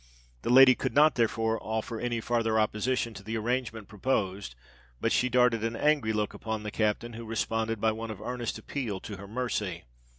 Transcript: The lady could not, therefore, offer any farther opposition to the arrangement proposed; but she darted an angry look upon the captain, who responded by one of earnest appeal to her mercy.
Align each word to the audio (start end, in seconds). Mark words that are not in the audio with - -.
The 0.41 0.49
lady 0.49 0.73
could 0.73 0.95
not, 0.95 1.13
therefore, 1.13 1.59
offer 1.61 1.99
any 1.99 2.21
farther 2.21 2.59
opposition 2.59 3.13
to 3.13 3.21
the 3.23 3.37
arrangement 3.37 3.87
proposed; 3.87 4.55
but 4.99 5.11
she 5.11 5.29
darted 5.29 5.63
an 5.63 5.75
angry 5.75 6.11
look 6.11 6.33
upon 6.33 6.63
the 6.63 6.71
captain, 6.71 7.13
who 7.13 7.23
responded 7.23 7.79
by 7.79 7.91
one 7.91 8.09
of 8.09 8.19
earnest 8.19 8.57
appeal 8.57 8.99
to 9.01 9.17
her 9.17 9.27
mercy. 9.27 9.83